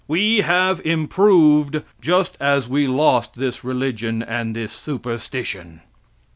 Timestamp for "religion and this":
3.63-4.71